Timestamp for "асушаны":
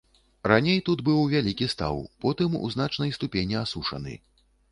3.63-4.19